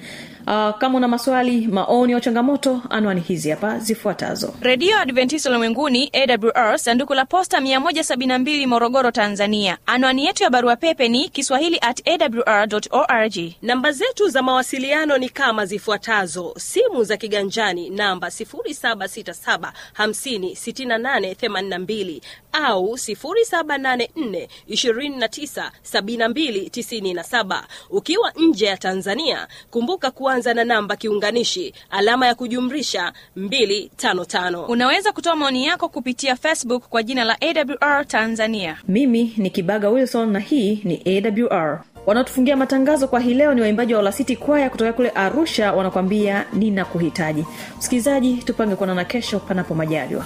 Uh, 0.48 0.70
kama 0.78 0.98
una 0.98 1.08
maswali 1.08 1.67
maoni 1.67 2.13
au 2.13 2.20
changamoto 2.20 2.82
anwani 2.89 3.22
hizi 3.22 3.50
hapa 3.50 3.80
zifuatazo. 3.80 4.54
Redio 4.62 5.00
adventista 5.00 5.50
ulimwenguni 5.50 6.12
awr 6.13 6.80
sanduku 6.80 7.13
la 7.13 7.26
posta 7.26 7.60
172 7.60 8.67
morogoro 8.67 9.12
tanzania. 9.12 9.78
Anwani 9.86 10.26
yetu 10.26 10.43
ya 10.43 10.50
barua 10.50 10.76
pepe 10.76 11.10
ni 11.10 11.30
kiswahili 11.30 11.78
at 11.82 12.08
awr 12.08 12.67
org. 12.91 13.38
Namba 13.62 13.91
zetu 13.91 14.30
za 14.30 14.41
mawasiliano 14.41 15.17
ni 15.17 15.30
kama 15.30 15.65
zifuatazo. 15.65 16.54
Simu 16.58 17.04
za 17.04 17.17
kiganjani 17.17 17.89
namba 17.89 18.28
767 18.28 19.72
56882 20.00 22.22
au 22.52 22.94
784 22.94 24.48
297297 24.70 27.64
ukiwa 27.90 28.32
nje 28.38 28.66
ya 28.66 28.78
tanzania 28.78 29.48
kumbuka 29.72 30.12
kuanza 30.12 30.54
na 30.54 30.64
namba 30.64 30.96
kiunganishi 30.96 31.74
alama 31.90 32.28
ya 32.28 32.36
kujumrisha 32.36 33.14
255 33.38 34.66
unaweza 34.70 35.12
kutoa 35.12 35.36
maoni 35.36 35.66
yako 35.66 35.90
kupitia 35.90 36.36
facebook 36.36 36.84
kwa 36.90 37.04
jina 37.04 37.24
la 37.24 37.38
awr 37.42 38.08
tanzania. 38.08 38.78
Mimi 38.88 39.34
ni 39.38 39.50
kibaga 39.50 39.90
wilson 39.90 40.32
na 40.32 40.40
hii 40.40 40.82
ni 40.84 41.22
awr 41.50 41.84
wanaotufungia 42.06 42.58
matangazo 42.58 43.08
kwa 43.08 43.20
hii 43.20 43.34
leo 43.34 43.54
ni 43.54 43.62
waimbaji 43.62 43.94
wa 43.94 44.00
olasiti 44.00 44.36
kwaya 44.36 44.70
kutokea 44.70 44.94
kule 44.94 45.10
arusha 45.10 45.74
wanakwambia 45.74 46.46
nina 46.54 46.86
kuhitaji 46.86 47.46
msikilizaji 47.78 48.34
tupange 48.34 48.76
kuonana 48.76 49.06
kesho 49.06 49.40
panapo 49.40 49.76
majaliwa 49.76 50.26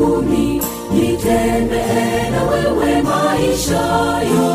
mbinguni 0.00 0.62
nitembee 0.92 2.30
na 2.30 2.42
wewe 2.44 3.02
maisha 3.02 3.80
yote 4.22 4.49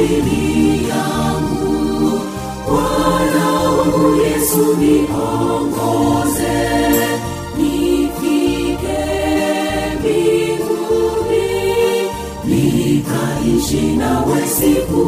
ajili 0.00 0.88
yangu. 0.88 2.20
Bwana 2.68 3.46
wangu 3.60 4.16
yesu 4.20 4.76
niongoze. 4.76 6.56
Nifike 7.58 8.98
mbinguni. 10.00 11.48
Nikaishi 12.44 13.80
nawe 13.96 14.42
siku 14.46 15.02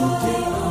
nisijepotea 0.00 0.70